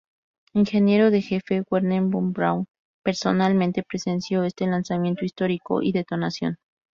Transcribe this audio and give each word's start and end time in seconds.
Ingeniero 0.55 1.11
de 1.11 1.21
jefe 1.21 1.63
Wernher 1.69 2.01
von 2.09 2.33
Braun 2.33 2.65
personalmente 3.03 3.83
presenció 3.87 4.43
este 4.43 4.65
lanzamiento 4.65 5.25
histórico 5.25 5.83
y 5.83 5.91
detonación. 5.91 6.57